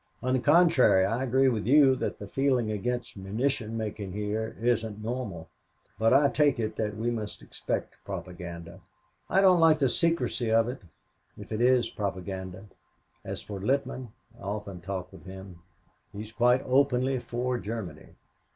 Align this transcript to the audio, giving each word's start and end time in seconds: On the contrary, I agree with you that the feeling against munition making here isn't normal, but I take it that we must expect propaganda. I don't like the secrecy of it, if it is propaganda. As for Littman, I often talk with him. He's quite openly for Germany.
On 0.23 0.33
the 0.33 0.39
contrary, 0.39 1.05
I 1.05 1.21
agree 1.23 1.47
with 1.47 1.67
you 1.67 1.95
that 1.97 2.17
the 2.17 2.25
feeling 2.25 2.71
against 2.71 3.15
munition 3.15 3.77
making 3.77 4.13
here 4.13 4.57
isn't 4.59 4.99
normal, 5.03 5.47
but 5.99 6.11
I 6.11 6.27
take 6.29 6.59
it 6.59 6.75
that 6.77 6.97
we 6.97 7.11
must 7.11 7.43
expect 7.43 7.97
propaganda. 8.03 8.81
I 9.29 9.41
don't 9.41 9.59
like 9.59 9.77
the 9.77 9.89
secrecy 9.89 10.51
of 10.51 10.67
it, 10.67 10.81
if 11.37 11.51
it 11.51 11.61
is 11.61 11.91
propaganda. 11.91 12.65
As 13.23 13.41
for 13.43 13.59
Littman, 13.59 14.07
I 14.39 14.41
often 14.41 14.81
talk 14.81 15.11
with 15.13 15.25
him. 15.25 15.59
He's 16.11 16.31
quite 16.31 16.63
openly 16.65 17.19
for 17.19 17.59
Germany. 17.59 18.15